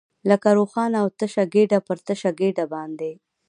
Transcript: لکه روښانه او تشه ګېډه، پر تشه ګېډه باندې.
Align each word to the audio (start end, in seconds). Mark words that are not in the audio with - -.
لکه 0.29 0.49
روښانه 0.57 0.97
او 1.03 1.07
تشه 1.19 1.43
ګېډه، 1.53 1.79
پر 1.87 1.97
تشه 2.07 2.31
ګېډه 2.39 2.65
باندې. 2.73 3.11